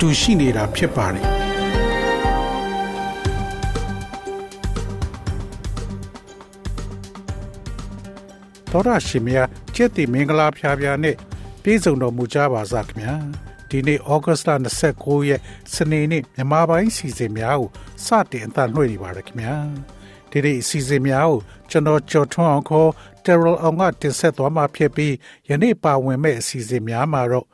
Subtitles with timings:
[0.00, 1.24] တူရှိနေတာဖြစ်ပါတယ်
[8.72, 9.38] တော်ရရှိမြ
[9.74, 11.16] ကျက်တီမင်္ဂလာဖျားဖျားနဲ့
[11.62, 13.14] ပြည်စုံတော်မူကြပါစားခင်ဗျာ
[13.68, 14.50] ဒီနေ့ဩဂတ်စ်လ
[14.90, 15.40] 29ရက်
[15.74, 17.70] စနေနေ့မြန်မာပိုင်းစီစဉ်များကို
[18.06, 19.54] စတင်အသံလွှင့်နေပါရခင်ဗျာ
[20.30, 21.38] ဒီနေ့အစီအစဉ်များကို
[21.70, 22.90] ကျွန်တော်ကြော်ထွန်းအောင်ခေါ်
[23.24, 25.14] Terrell အောင်ကတင်ဆက်သွားမှာဖြစ်ပြီး
[25.48, 27.46] ယနေ့ပါဝင်မဲ့အစီအစဉ်များမှာတော့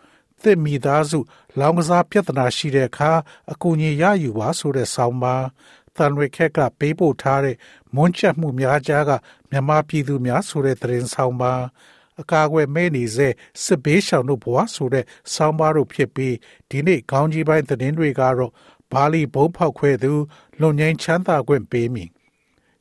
[0.42, 1.18] သစ်မိသားစု
[1.58, 3.10] လောင်ကစားပြဿနာရှိတဲ့အခါ
[3.52, 5.44] အကူအညီရယူပါဆိုတဲ့ဆောင်းပါး
[5.96, 7.56] တန်ရိခက်ကပေးပို့ထားတဲ့
[7.94, 9.10] မွန်းချက်မှုများကြားက
[9.50, 11.52] မြန်မာပြည်သူများဆိုတဲ့သတင်းဆောင်ပါ
[12.20, 13.28] အကာအကွယ်မဲ့နေစေ
[13.64, 16.34] စစ်ဘေးရှောင်တို့ဘဝဆိုတဲ့ဆောင်းပါးတို့ဖြစ်ပြီး
[16.70, 18.52] ဒီနေ့ခေါင်းကြီးပိုင်းသတင်းတွေကတော့
[18.92, 20.12] ဘာလီဘုံဖောက်ခွဲသူ
[20.60, 22.10] လွန်ငင်းချမ်းသာခွင့်ပေးမည်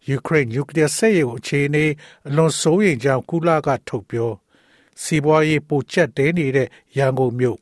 [0.09, 1.85] ယူကရိန်းနျူကလ িয়ার စစ်ရေးအခြေအနေ
[2.27, 4.31] အလွန်စိုးရိမ်ကြောင်းကုလကထုတ်ပြော
[5.03, 7.59] စီးပွားရေးပိုကျက်တဲနေတဲ့ရန်ကုန်မြို့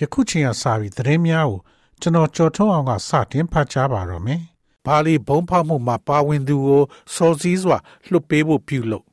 [0.00, 1.60] ယခုချိန်ကစပြီးသတင်းများကို
[2.00, 4.40] ကျွန်တော်ကြော်ထုံးအောင်ကစတင်ဖတ်ကြားပါတော့မယ်။
[4.86, 6.82] ဘာလီဘုံဖောက်မှုမှာပါဝင်သူကို
[7.14, 7.78] စော်စည်းစွာ
[8.10, 9.04] လွတ်ပေးဖို့ပြုလုပ်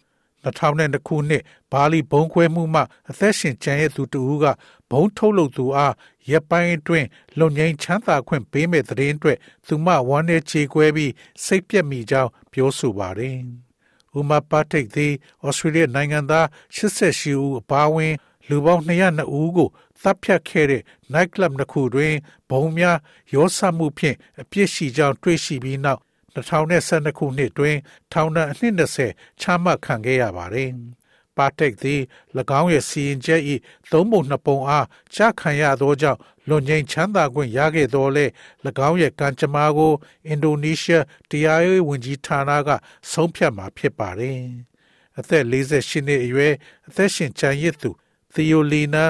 [0.44, 4.45] 2002ခုနှစ်ဘာလီဘုံခွဲမှုမှအသက်ရှင်ကျန်ရသူတူက
[4.92, 5.94] ဘုံထုတ်လုပ်သူအား
[6.30, 7.08] ရပ်ပိုင်းအတွင်း
[7.40, 11.12] လုံငိမ့်ချမ်းသာခွင့်ပေးမဲ့သတင်းအတွက်သူမဝမ်းနဲ့ခြေခွဲပြီး
[11.44, 13.38] စိတ်ပြက်မိကြောင်းပြောဆိုပါတယ်။
[14.18, 15.14] ဥမာပါတိတ်သည်
[15.46, 16.46] ဩစတြေးလျနိုင်ငံသား
[16.76, 18.14] 88ဦးအပါအဝင်
[18.50, 19.70] လူပေါင်း202ဦးကို
[20.02, 20.81] တပ်ဖြတ်ခဲ့တဲ့
[21.14, 22.14] night club တစ်ခုတွင်
[22.50, 22.97] ဘုံများ
[23.34, 26.02] ရောစမှုဖြင့်အပြစ်ရှိကြောင်းတွေ့ရှိပြီးနောက်
[26.36, 27.78] 2012ခုနှစ်တွင်
[28.12, 30.72] ထောင်ဒဏ်အနှစ်20ချမှတ်ခံခဲ့ရပါတယ်။
[31.38, 32.02] ပါတက်သည်၎
[32.59, 33.42] င်းရဲ့စီရင်ချက်၏
[33.92, 38.25] သုံးပုံနှစ်ပုံအားချခံရသောကြောင့်လွန်ငင်းချမ်းသာခွင့်ရခဲ့သောလေ၎
[38.88, 39.94] င်းရဲ့ကံကြမ္မာကို
[40.28, 42.70] အင်ဒိုနီးရှားတရားရေးဝန်ကြီးဌာနက
[43.12, 44.40] ဆုံးဖြတ်မှာဖြစ်ပါတယ်။
[45.20, 46.53] အသက်48နှစ်အရွယ်
[46.88, 47.90] အသက်ရှင်ချမ်းရစ်သူ
[48.34, 49.06] Theolina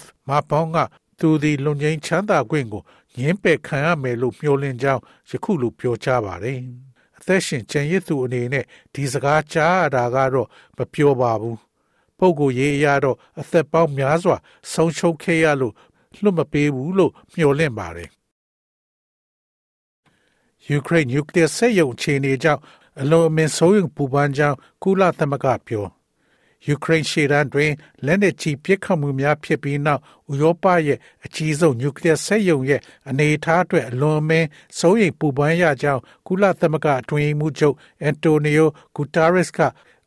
[0.00, 0.78] F မပေါင်းက
[1.20, 2.82] သူဒီလွန်ငင်းချမ်းသာခွင့်ကို
[3.18, 6.60] ငင်းပယ်ခံရမယ်လို့မျှော်လင့်ကြောင်းယခုလိုပြောကြားပါတယ်။
[7.18, 8.64] အသက်ရှင်ကျန်ရစ်သူအနေနဲ့
[8.94, 11.58] ဒီစကားကြားရတာကတော့မပြောပါဘူး။
[12.19, 14.37] ပုဂ္ဂိုလ်ရေးအရတော့အသက်ပေါင်းများစွာ
[14.71, 15.73] ဆုံးရှုံးခဲ့ရလို့
[16.21, 18.09] လွတ်မပေးဘူးလို့မျှော်လင့်ပါတယ်။
[20.69, 22.61] ယူကရိန်းနျူကလ িয়ার စစ်ရုံအခြေအနေကြောင့်
[23.01, 25.85] အလွန်အမင်းဆိုးရုံပူပန်းကြောင်းကုလသမဂ္ဂပြော
[26.67, 27.71] ယူကရိန်းရှေ့တန်းတွင်
[28.05, 34.47] လက်နက်ကြီးပစ်ခတ်မှုများဖြစ်ပြီးနောက်ဥရောပရဲ့အကြီးဆုံးနျူကလ িয়ার စက်ရုံရဲ့အနေအထားအတွက်အလွန်မင်း
[34.79, 39.59] စိုးရိမ်ပူပန်ရကြောင်းကုလသမဂ္ဂအတွင်းမှုချုပ်အန်တိုနီယိုဂူတာရက်စ်က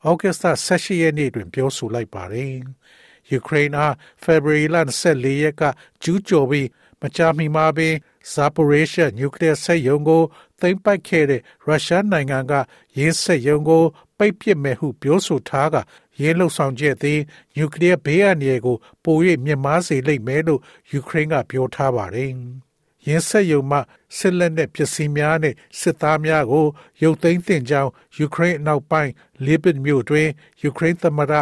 [0.08, 2.54] ဩဂတ်စ်18ရက်နေ့တွင်ပြောဆိုလိုက်ပါတယ်။
[3.30, 4.76] ယူကရိန်းအားဖေဖော်ဝါရီလ
[5.08, 5.62] 24ရက်က
[6.02, 6.68] ကျူးကျော်ပြီး
[7.02, 7.94] မကြာမီမှာပင်
[8.32, 10.22] ဇာပိုရေးရှာနျူကလ িয়ার စက်ရုံကို
[10.60, 12.52] သိမ်းပိုက်ခဲ့တဲ့ရုရှားနိုင်ငံက
[12.98, 13.84] ရင်းစက်ရုံကို
[14.18, 15.76] ပိတ်ပစ်မယ်ဟုပြောဆိုထားက
[16.20, 17.20] ရင်းလှုပ်ဆောင်ချက်သည်
[17.56, 20.60] နျူကလ িয়ার ဘေးအန္တရာယ်ကိုပို၍မြင့်မားစေလိမ့်မယ်လို့
[20.92, 22.32] ယူကရိန်းကပြောထားပါတယ်။
[23.07, 23.79] ရင်းဆက်ယုံမှ
[24.17, 26.67] စစ်လက်နက်ပစ္စည်းများနဲ့စစ်သားများကို
[27.01, 29.11] ရုပ်သိမ်းတင်ကြောင်းယူကရိန်းအနောက်ပိုင်း
[29.45, 30.27] လေပစ်မြို့တွင်
[30.61, 31.33] ယူကရိန်းသမ္မတ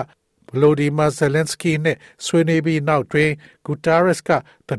[0.50, 3.32] ဗလိုဒီမာဇယ်လန်စကီနဲ့ဆွေးနွေးပြီးနောက်တွင်
[3.66, 4.30] ဂူတာရက်စ်က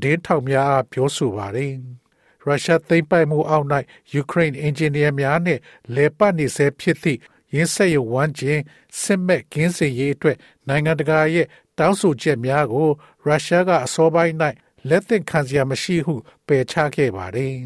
[0.03, 1.72] တည်င်းထောက်များအားပြောဆိုပါတယ်။
[2.44, 3.66] ရုရှားသိမ်းပိုက်မှုအောက်၌
[4.12, 5.60] ယူကရိန်းအင်ဂျင်နီယာများနှင့်
[5.94, 7.19] လေပတ်နေဆဲဖြစ်သည့်
[7.54, 8.60] ရင်းဆက်ရဝမ်းကျင်
[9.00, 10.37] စစ်မဲ့ကင်းစင်ရေးအတွက်
[10.69, 11.47] နိုင်ငံတကာရဲ့
[11.78, 12.88] တောင်းဆိုချက်များကို
[13.25, 14.34] ရုရှားကအစောပိုင်း၌
[14.88, 16.14] လက်သင့်ခံစရာမရှိဟု
[16.46, 17.56] ပယ်ချခဲ့ပါတယ်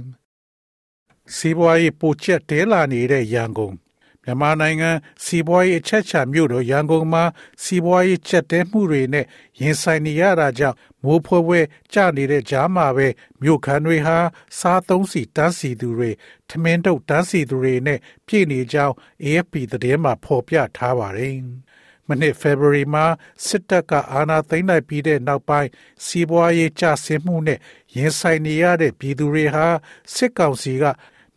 [1.35, 3.75] ။စီးပွားရေးပိုကျက်တဲလာနေတဲ့ရန်ကုန်
[4.23, 4.91] မြန်မာနိုင်ငံ
[5.25, 7.25] စီးပွားရေးအချက်ချာမြို့တော်ရန်ကုန်မှာ
[7.63, 9.27] စီးပွားရေးချက်တဲမှုတွေနဲ့
[9.61, 11.61] ရင်ဆိုင်နေရတာကြောင့်မိုးဖွဲဖွဲ
[11.93, 13.07] ကျနေတဲ့ကြားမှာပဲ
[13.43, 14.17] မြို့ခံတွေဟာ
[14.59, 16.11] စားသုံးစီတန်းစီသူတွေ
[16.49, 21.37] ထမင်းတုပ်တန်းစီသူတွေနဲ့ပြည့်နေကြောင်း AFP သတင်းမှာဖော်ပြထားပါတယ်။
[22.09, 23.07] မနှစ် February မှာ
[23.47, 25.71] စစ်တပ်ကအာဏာသိမ်းလိုက်ပြီးတဲ့နောက်ပိုင်း
[26.05, 27.59] စီးပွားရေးကျဆင်းမှုနဲ့
[27.97, 29.67] ရင်ဆိုင်နေရတဲ့ပြည်သူတွေဟာ
[30.15, 30.85] စစ်ကောင်စီက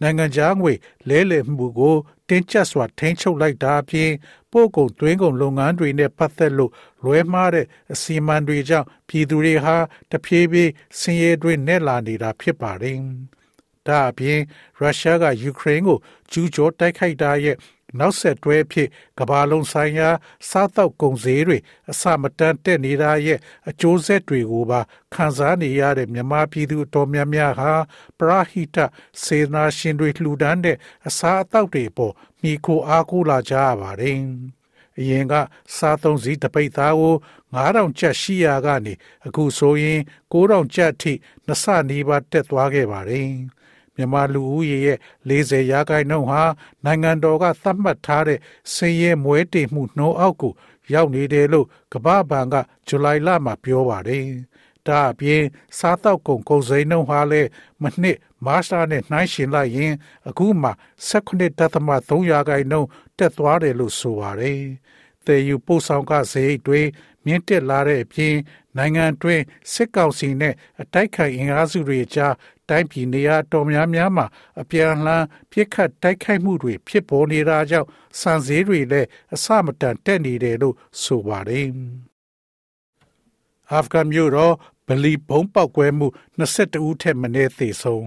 [0.02, 0.74] နိုင်ငံခြားငွေ
[1.10, 1.98] လဲလှယ်မှုကို
[2.30, 4.12] တင်းကျပ်စွာထိန်းချုပ်လိုက်တာအပြင်
[4.52, 6.72] ပို့ကုန်သွင်းကုန်လုပ်ငန်းတွေနဲ့ပတ်သက်လို့
[7.04, 9.76] လွဲမှားတဲ့အစီအမံတွေကြောင့်ပြည်သူတွေဟာ
[10.12, 12.98] တဖြည်းဖြည်းဆင်းရဲတွင်းနဲ့လာနေတာဖြစ်ပါတယ်။
[13.88, 14.40] ဒါဒါအပြင်
[14.80, 15.98] ရုရှားကယူကရိန်းကို
[16.32, 17.58] ကျူးကျော်တိုက်ခိုက်တာရဲ့
[17.98, 18.90] နောက်ဆက်တွဲဖြစ်
[19.20, 20.10] ကမ္ဘာလုံးဆိုင်ရာ
[20.50, 21.58] စားတောက်ကုန်စည်တွေ
[21.92, 23.40] အစမတန်တက်နေတာရဲ့
[23.70, 24.80] အကျိုးဆက်တွေကိုပါ
[25.14, 27.74] ခံစားနေရတဲ့မြန်မာပြည်သူအတော်များများဟာ
[28.20, 28.78] ပရာဟိတ
[29.24, 30.78] စေနာရှင်တွေလှူဒန်းတဲ့
[31.08, 34.20] အစားအသောက်တွေပေါ်မိခိုအားကိုးလာကြရပါတယ်။
[35.00, 35.34] အရင်က
[35.78, 37.16] စားသုံးစီတပိတ်သားကို
[37.56, 38.94] 9000ကျပ်ရှိရာကနေ
[39.28, 40.00] အခုဆိုရင်
[40.34, 41.14] 9000ကျပ်အထိ
[41.46, 43.30] နှစ်ဆနီးပါးတက်သွားခဲ့ပါတယ်။
[44.00, 44.98] မြန်မာလူဦးရေရဲ့
[45.30, 46.44] 40ရာခိုင်နှုန်းဟာ
[46.86, 48.40] နိုင်ငံတော်ကသတ်မှတ်ထားတဲ့
[48.74, 50.54] စည်ရဲမွဲတေမှုနှိုးအောက်ကို
[50.94, 52.56] ရောက်နေတယ်လို့ကမ္ဘာ့ဘဏ်က
[52.88, 54.26] ဇူလိုင်လမှာပြောပါတယ်။
[54.88, 55.44] ဒါအပြင်
[55.78, 57.50] စားတောက်ကုန်ကုန်စည်နှုန်းဟာလည်း
[57.82, 59.94] မနှစ်မတ်လနဲ့နှိုင်းယှဉ်လိုက်ရင်
[60.30, 60.72] အခုမှ
[61.10, 64.62] 18.3ရာခိုင်နှုန်းတက်သွားတယ်လို့ဆိုပါတယ်။
[65.26, 66.82] တေယူပို့ဆောင်ကစရိတ်တွေ
[67.26, 68.36] မြင့်တက်လာတဲ့အပြင်
[68.78, 69.44] နိုင်ငံတွင်း
[69.74, 72.34] စစ်ကောင်စီနဲ့အတိုက်ခိုက်အင်အားစုတွေကြား
[72.70, 74.26] တိုင်းပြည်နေရာတော်များများမှာ
[74.62, 77.88] အပြန်အလှန်ပြစ်ခတ်တိုက်ခိုက်မှုတွေဖြစ်ပေါ်နေတာကြောင့်
[78.20, 81.68] စံစည်းတွေလည်းအဆမတန်တက်နေတယ်လို့ဆိုပါတယ်။
[83.72, 84.54] အာဖဂန်မြို့တော်
[84.88, 86.08] ဗလီဘုံပောက်ကွဲမှု
[86.40, 88.06] 22ဦးထက်မနည်းသေဆုံး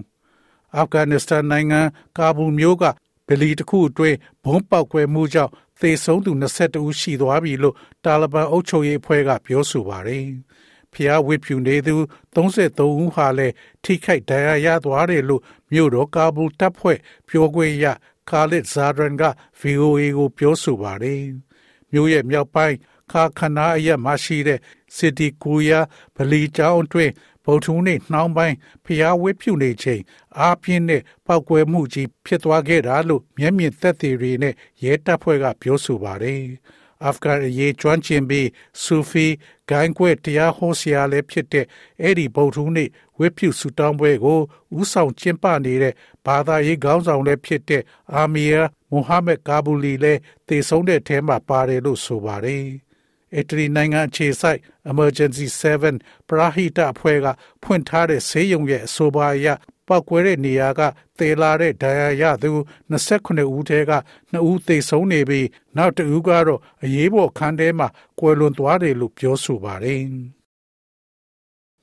[0.76, 1.80] အာဖဂန်နစ္စတန်နိုင်ငံ
[2.18, 2.84] ကာဘူးမြို့က
[3.28, 10.26] ဗလီတစ်ခုအတွင်းဘုံပောက်ကွဲမှုကြောင့်သေဆုံးသူ22ဦးရှိသွားပြီလို့တာလီဘန်အုပ်ချုပ်ရေးအဖွဲ့ကပြောဆိုပါတယ်။
[10.94, 11.96] ဖျားဝစ်ဖြူနေသူ
[12.34, 13.54] 33ဦးဟာလည်း
[13.84, 15.42] ထိခိုက်ဒဏ်ရာရသွားတယ်လို့
[15.72, 16.98] မြို့တော်ကာဘူးတပ်ဖွဲ့
[17.28, 17.86] ပြောခွင့်ရ
[18.30, 19.24] ကာလစ်ဇာဒရန်က
[19.60, 21.22] VOA ကိုပြောဆိုပါတယ်။
[21.90, 22.76] မြို့ရဲ့မြောက်ပိုင်း
[23.12, 24.60] ခါခနာအရက်မှာရှိတဲ့
[24.96, 25.80] စစ်တီကူယာ
[26.16, 27.12] ဗလီကျောင်းအတွင်း
[27.44, 30.02] ဗုဒ္ဓဟူးနေ့နှောင်းပိုင်းဖျားဝစ်ဖြူနေချိန်
[30.38, 34.54] အားပြင်းတဲ့ပောက်ကွဲမှုကြီးဖြစ်သွားခဲ့တာလို့မျက်မြင်သက်သေတွေနဲ့
[34.84, 36.42] ရဲတပ်ဖွဲ့ကပြောဆိုပါတယ်။
[37.04, 38.48] အာဖဂန်အရေးကျွမ်းကျင်ပြီး
[38.82, 39.26] ဆူဖီ
[39.68, 41.66] ဂိုင်းကွဲတရားဟောဆရာလည်းဖြစ်တဲ့
[42.02, 42.88] အဲ့ဒီဗုဒ္ဓဟူးနေ့
[43.18, 44.40] ဝိဖြူဆူတောင်းပွဲကို
[44.80, 45.94] ဥဆောင်ကျင်းပနေတဲ့
[46.26, 47.82] ဘာသာရေးခေါင်းဆောင်လည်းဖြစ်တဲ့
[48.14, 52.66] အာမီယာမိုဟာမက်ကာဘူလီလည်းတည်ဆုံးတဲ့ထဲမှာပါတယ်လို့ဆိုပါတယ်။
[53.36, 54.60] အီတလီနိုင်ငံအခြေစိုက်
[54.90, 55.46] Emergency
[55.88, 57.26] 7ပရာဟိတအဖွဲ့က
[57.62, 59.48] ဖွင့်ထားတဲ့ဆေးရုံရဲ့အဆိုပါအရ
[59.86, 60.80] ပောက်ကွဲတဲ့နေရာက
[61.18, 62.50] သေလာတဲ့ဒဏ်ရာရသူ
[62.92, 63.92] 29ဦးထဲက
[64.32, 65.46] 2ဦးသေဆုံးနေပြီး
[65.76, 67.88] နောက်တစ်ဦးကတော့အရေးပေါ်ခန်းထဲမှာ
[68.18, 70.02] ကွယ်လွန်သွားတယ်လို့ပြောဆိုပါတယ်။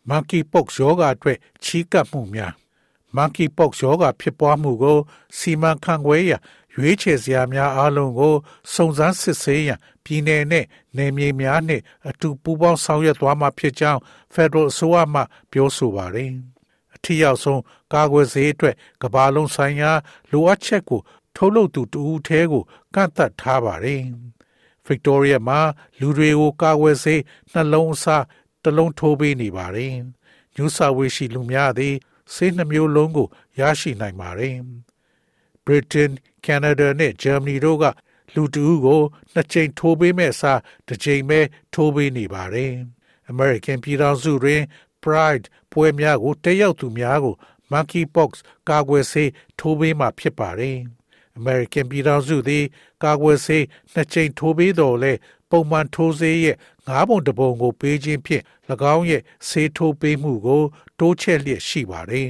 [0.10, 2.54] Monkey Pox ရောဂါအတွက်ချီးကပ်မှုများ
[3.18, 4.98] Monkey Pox ရောဂါဖြစ်ပွားမှုကို
[5.38, 6.34] စီမံခန့်ခွဲရ
[6.76, 8.36] ရွေးချယ်စရာများအားလုံးကို
[8.74, 10.66] စုံစမ်းစစ်ဆေးရန်ပြည်내နဲ့
[10.98, 14.00] နယ်မြေများနှင့်အတူပူးပေါင်းဆောင်ရွက်သွားမှာဖြစ်ကြောင်း
[14.34, 15.22] Federal အစိုးရမှ
[15.52, 16.32] ပြောဆိုပါတယ်။
[17.00, 17.62] အထီရောက်ဆုံး
[17.94, 19.92] ကာကွယ်ဆေးအတွက်ကဘာလုံးဆိုင်ရာ
[20.32, 21.02] လိုအပ်ချက်ကို
[21.36, 22.64] ထုတ်လုပ်သူတူဦးသေးကို
[22.96, 24.04] ကန့်သတ်ထားပါတယ်။
[24.88, 25.60] Victoria မှာ
[26.00, 28.24] လူတွေကိုကာကွယ်ဆေးနှလုံးအစား
[28.64, 29.94] တစ်လုံးထိုးပေးနေပါတယ်။
[30.56, 31.96] New South Wales ရှိလူများသည်
[32.34, 33.28] ဆေးနှမျိုးလုံးကို
[33.60, 34.56] ရရှိနိုင်ပါတယ်။
[35.66, 36.12] Britain,
[36.46, 37.86] Canada နဲ့ Germany တို့က
[38.36, 39.02] လူတူကို
[39.34, 41.40] နှစ်ကြိမ်ထိုးပေးမဲ့အစားတစ်ကြိမ်ပဲ
[41.74, 42.74] ထိုးပေးနေပါတယ်။
[43.32, 44.62] American ပြည်ထောင်စုတွင်
[45.04, 47.36] Pride ပွဲများကိုတက်ရောက်သူများကို
[47.72, 48.32] Monkeypox
[48.70, 49.30] ကာကွယ်ဆေး
[49.60, 50.78] ထိုးပေးမှာဖြစ်ပါတယ်။
[51.40, 52.66] American ပြည်ထောင်စုသည်
[53.04, 53.64] ကာကွယ်ဆေး
[53.94, 55.14] နှစ်ကြိမ်ထိုးပေးတော်လဲ
[55.50, 56.58] ပုံမှန်ထိုးဆေးရဲ့
[56.88, 58.44] ငါးပုံတစ်ပုံကိုပေးခြင်းဖြင့်၎
[58.96, 60.64] င်းရဲ့ဆေးထိုးပေးမှုကို
[61.00, 62.30] တိုးချဲ့လျက်ရှိပါတယ်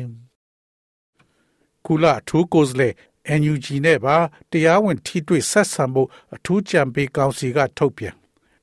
[1.86, 2.93] ။ကုလအထူးကိုယ်စားလှယ်
[3.39, 4.17] NUG နဲ့ပါ
[4.51, 8.18] တရားဝင်ထိတွေ့ဆက်ဆံဖို့အထူးကြံပေးကောင်စီကထုတ်ပြန်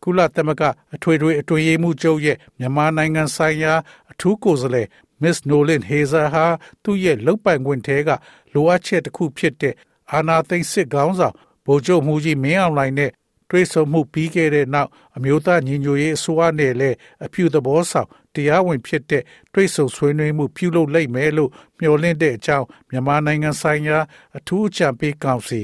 [0.07, 3.73] ကုလသမဂ္ဂအထွေထွေအတွင်းရေးမှူးချုပ်ရဲ့မြန်မာနိုင်ငံဆိုင်ရာ
[4.11, 4.89] အထူးကိုယ်စားလှယ်
[5.23, 6.47] Miss Nolan Hazer ဟာ
[6.83, 8.11] သူ့ရဲ့လုပ်ပိုင်ခွင့်ထဲက
[8.53, 9.75] လိုအပ်ချက်တစ်ခုဖြစ်တဲ့
[10.13, 11.35] အာဏာသိမ်းစစ်ကောင်းဆောင်
[11.67, 13.11] ဗိုလ်ချုပ်မှုကြီးမင်းအောင်လှိုင်နဲ့
[13.51, 19.23] တွဲဆုံမှုပြီးခဲ့တဲ့နောက်အမျိုးသားညီညွတ်ရေးအစိုးရနဲ့လည်းအပြုသဘောဆောင်တရားဝင်ဖြစ်တဲ့
[19.53, 23.99] တွဲဆုံဆွေးနွေးမှုပြုလုပ်လိုက်မယ်လို့မျှော်လင့်တဲ့အကြောင်းမြန်မာနိုင်ငံဆိုင်ရာ
[24.39, 25.61] အထူးအကြံပေးကောင်စီ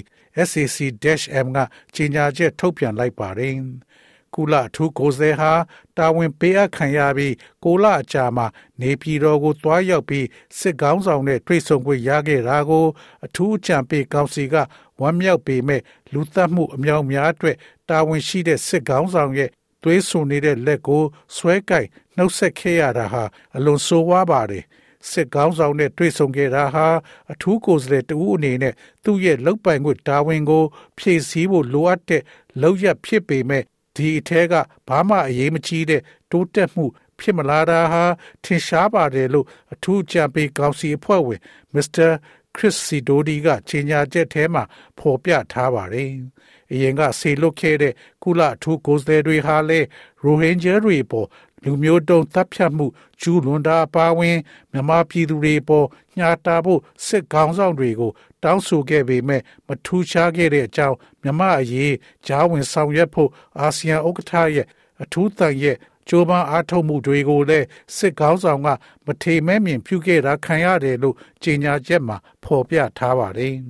[0.49, 1.59] SAC-M က
[1.95, 3.55] ကြေညာချက်ထုတ်ပြန်လိုက်ပါတယ်။
[4.35, 5.53] ကုလထူးကိုယ်စားဟာ
[5.97, 7.35] တာဝန်ပေးအပ်ခံရပြီး
[7.65, 8.47] ကိုလအကြာမှာ
[8.81, 10.27] နေပြည်တော်ကိုတွားရောက်ပြီး
[10.59, 12.87] စစ်ကောင်းဆောင်နဲ့တွေ့ဆုံခွင့်ရခဲ့တာကို
[13.25, 14.55] အထူးအကြံပေးကောင်စီက
[15.01, 17.57] ဝမ်းမြောက်ပေမဲ့လူသတ်မှုအမြောက်များအတွက်
[17.89, 19.51] တာဝန်ရှိတဲ့စစ်ကောင်းဆောင်ရဲ့
[19.83, 21.03] သွေးဆူနေတဲ့လက်ကို
[21.37, 21.87] ဆွဲကင်
[22.17, 23.25] နှုတ်ဆက်ခဲ့ရတာဟာ
[23.57, 24.65] အလွန်ဆိုးဝါးပါတယ်
[25.11, 26.87] စစ်ကောင်းဆောင်နဲ့တွေ့ဆုံခဲ့တာဟာ
[27.33, 28.75] အထူးကိုယ်စားလှယ်တဦးအနေနဲ့
[29.05, 30.65] သူ့ရဲ့လောက်ပိုင်ခွင့်တာဝန်ကို
[30.99, 32.23] ဖြည့်ဆည်းဖို့လိုအပ်တဲ့
[32.61, 33.65] လောက်ရဖြစ်ပေမဲ့
[33.97, 34.55] ဒီအထက်က
[34.89, 36.85] ဘာမှအရေးမကြီးတဲ့တိုးတက်မှု
[37.19, 38.05] ဖြစ်မလာတာဟာ
[38.45, 41.41] ထင်ရှားပါတယ်လို့အထူးကြံပေးကောင်စီအဖွဲ့ဝင်
[41.75, 42.09] မစ္စတာ
[42.57, 44.63] ခရစ်စီဒိုဒီကကြီးညာချက်ထဲမှာ
[44.99, 46.11] ဖော်ပြထားပါတယ်။
[46.73, 49.87] အရင်ကဆေလွတ်ခဲ့တဲ့ကုလအထူးကိုယ်စားလှယ်တွေဟာလည်း
[50.23, 51.29] ရိုဟင်ဂျာတွေပေါ်
[51.65, 52.87] လူမျိုးတုံးတပ်ဖြတ်မှု
[53.21, 54.39] ကျူးလွန်တာအပါအဝင်
[54.73, 55.87] မြန်မာပြည်သူတွေပေါ်
[56.19, 61.95] ညာတာဖို့စစ်ကောင်းဆောင်တွေကို တောင်းဆိုခဲ့ပေမဲ့မထူးခြားခဲ့တဲ့အကြောင်းမြန်မာအရေး
[62.27, 64.67] ဂျားဝင်ဆောင်ရွက်ဖို့အာဆီယံဥက္ကဋ္ဌရဲ့
[65.03, 65.77] အထူးတန်ရဲ့
[66.09, 68.69] ကြိုးပမ်းအားထုတ်မှုတွေကိုလည်းစစ်ကောင်းဆောင်က
[69.07, 73.55] မထေမဲမြင်ပြုခဲ့တာခံရတယ်လို့ကြေညာချက်မှာဖော်ပြထားပါတယ်။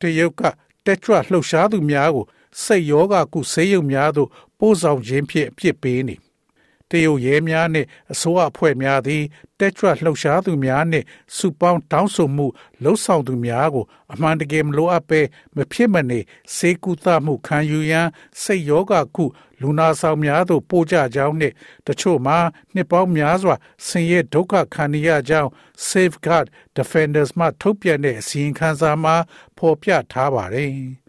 [0.00, 0.42] တရုတ်က
[0.84, 2.24] တက်ကြွလှုပ်ရှားသူများကို
[2.62, 6.14] စိတ်ယောဂကုဆေးရုံများသို့ပို့ဆောင်ခြင်းဖြင့်အပြစ်ပေးနေ
[6.94, 9.22] တရုတ်ရဲများနှင့်အစိုးရအဖွဲ့များသည်
[9.58, 12.46] တက်ကြွလှုပ်ရှားသူများနှင့်စုပေါင်းတောင်းဆိုမှု
[12.82, 15.20] လှုပ်ဆောင်သူများကို အမှန်တကယ်မလိုအပ်ဘဲ
[15.56, 16.20] မဖြစ်မနေ
[16.56, 18.08] စေကူသမှုခံယူရန်
[18.42, 19.24] စိတ်ယောဂကု
[19.60, 21.54] လူနာဆောင်များသို့ပို့ကြကြောင်းနှင့်
[21.86, 22.38] တချို့မှာ
[22.74, 23.54] နှစ်ပေါင်းများစွာ
[23.86, 25.50] ဆင်းရဲဒုက္ခခံရကြောင်း
[25.88, 26.46] Safeguard
[26.76, 29.16] Defenders မှထုတ်ပြန်တဲ့အစီရင်ခံစာမှာ
[29.58, 30.72] ဖော်ပြထားပါတယ်။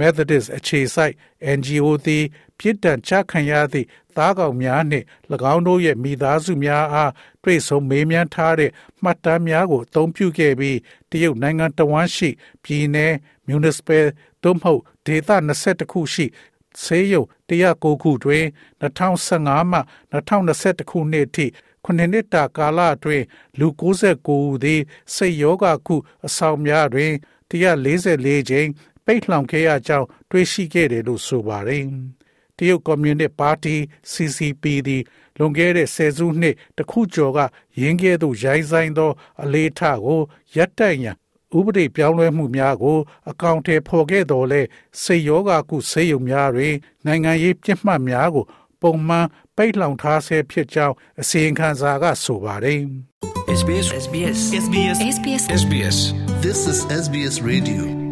[0.00, 1.14] Methodist အခြေစိုက်
[1.58, 2.24] NGO သည်
[2.58, 3.86] ပြစ်ဒဏ်ချခံရသည့်
[4.16, 5.04] သားကောင်များနှင့်၎
[5.54, 7.12] င်းတို့ရဲ့မိသားစုများအား
[7.42, 8.70] တွေ့ဆုံမေးမြန်းထားတဲ့
[9.02, 10.78] မှတ်တမ်းများကိုအသုံးပြုခဲ့ပြီး
[11.10, 12.30] တရုတ်နိုင်ငံတဝန်းရှိ
[12.64, 12.96] ပြည်내
[13.46, 14.06] မြူနစ်ပယ်
[14.42, 15.30] သို့မဟုတ်ဒေသ
[15.62, 16.26] 22ခုရှိ
[16.82, 18.44] ဆေးရုံ109ခုတွင်
[18.82, 19.80] 2015မှ
[20.12, 21.46] 2021ခုနှစ်ထိ
[21.84, 23.24] ခုနှစ်တာကာလအတွင်း
[23.58, 24.80] လူ69ဦးသည်
[25.14, 27.12] စိတ်ယောဂခုအဆောင်များတွင်
[27.50, 28.68] 144ကြိမ်
[29.06, 31.84] ပိတ်လှောင်ခဲ့ရကြောင်းတွေ့ရှိခဲ့တယ်လို့ဆိုပါတယ်။
[32.56, 33.76] တရုတ်ကွန်မြူနစ်ပါတီ
[34.12, 35.02] CCP သည်
[35.38, 37.38] လွန်ခဲ့တဲ့ဆယ်စုနှစ်တခုကျော်က
[37.80, 39.10] ရင်းခဲ့သို့ရိုင်းဆိုင်သော
[39.42, 40.20] အလေးထားကို
[40.56, 41.16] ရပ်တန့်ရန်
[41.56, 42.98] ဥပဒေပြောင်းလဲမှုများကို
[43.30, 44.60] အကောင့်ထဲဖော်ခဲ့တော်လဲ
[45.02, 46.74] စေယောဂကုဆေးရုံများတွင်
[47.06, 48.44] နိုင်ငံရေးပြစ်မှတ်များကို
[48.80, 52.80] ပုံမှန်ပိတ်လှောင်ထားဆဲဖြစ်ကြောင်းအစီရင်ခံစာကဆိုပါတယ်။
[53.60, 55.96] SBS SBS SBS SBS SBS
[56.44, 58.05] This is SBS Radio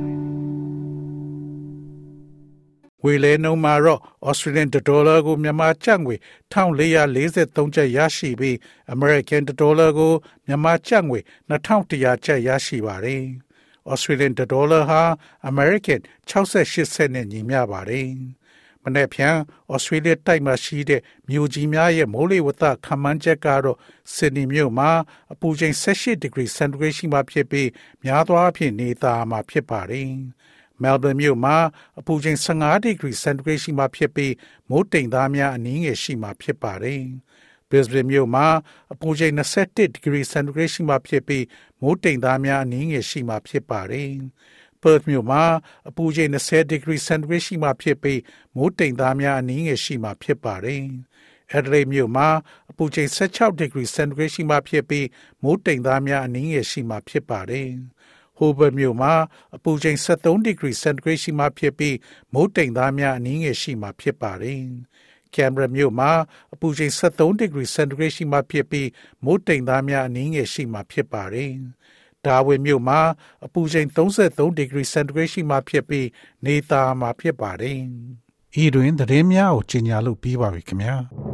[3.04, 6.16] ဝေလဲနှုန်းမှာတော့ Australian dollar ကိုမြန်မာကျပ်ငွေ
[6.52, 8.56] 1443ကျပ်ရရှိပြီး
[8.94, 10.12] American dollar ကို
[10.46, 11.18] မြန်မာကျပ်ငွေ
[11.50, 13.24] 2100ကျပ်ရရှိပါတယ်။
[13.92, 15.02] Australian dollar ဟာ
[15.50, 18.08] American 68စက်နဲ့ညီမျှပါတယ်။
[18.82, 19.36] မနေ့ဖြန်
[19.74, 23.78] Australia တိုက်မှာရှိတဲ့မြို့ကြီးများရဲ့မိုးလေဝသခန့်မှန်းချက်ကတော့
[24.14, 24.90] Sydney မြို့မှာ
[25.32, 27.68] အပူချိန်18 degree centigrade ရှိမှဖြစ်ပြီး
[28.04, 30.12] များသောအားဖြင့်နေသားမှာဖြစ်ပါတယ်။
[30.82, 31.56] Melbourne မြို့မှာ
[32.00, 34.32] အပူချိန်15ဒီဂရီစင်တီဂရိတ်ရှိမှဖြစ်ပြီး
[34.70, 37.02] မိုးတိမ်သားများအနည်းငယ်ရှိမှဖြစ်ပါတယ်။
[37.68, 38.46] Brisbane မြို့မှာ
[38.92, 41.44] အပူချိန်21ဒီဂရီစင်တီဂရိတ်ရှိမှဖြစ်ပြီး
[41.80, 44.12] မိုးတိမ်သားများအနည်းငယ်ရှိမှဖြစ်ပါတယ်။
[44.82, 45.42] Perth မြို့မှာ
[45.88, 48.20] အပူချိန်20ဒီဂရီစင်တီဂရိတ်ရှိမှဖြစ်ပြီး
[48.56, 50.84] မိုးတိမ်သားများအနည်းငယ်ရှိမှဖြစ်ပါတယ်။
[51.56, 52.28] Adelaide မြို့မှာ
[52.70, 55.06] အပူချိန်16ဒီဂရီစင်တီဂရိတ်ရှိမှဖြစ်ပြီး
[55.42, 57.70] မိုးတိမ်သားများအနည်းငယ်ရှိမှဖြစ်ပါတယ်။
[58.38, 59.12] Hobart မြို့မှာ
[59.56, 61.96] အပူချိန်73ဒီဂရီစင်တီဂရိတ်ရှိမှဖြစ်ပြီး
[62.34, 64.62] မိုးတိမ်သားများအနည်းငယ်ရှိမှဖြစ်ပါတယ်။
[65.34, 66.10] Canberra မြို့မှာ
[66.54, 68.88] အပူချိန်73ဒီဂရီစင်တီဂရိတ်ရှိမှဖြစ်ပြီး
[69.24, 71.52] မိုးတိမ်သားများအနည်းငယ်ရှိမှဖြစ်ပါတယ်။
[72.24, 73.00] Darwin မြို့မှာ
[73.44, 76.06] အပူချိန်33ဒီဂရီစင်တီဂရိတ်ရှိမှဖြစ်ပြီး
[76.44, 77.80] နေသားမှာဖြစ်ပါတယ်။
[78.62, 80.96] ဤတွင်သတင်းများကိုကြီးညာလို့ပြီးပါပြီခင်ဗျာ။“